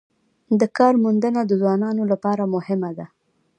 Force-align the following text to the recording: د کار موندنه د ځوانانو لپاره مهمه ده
د 0.59 0.61
کار 0.77 0.93
موندنه 1.03 1.41
د 1.45 1.51
ځوانانو 1.61 2.03
لپاره 2.11 2.43
مهمه 2.55 2.91
ده 2.97 3.05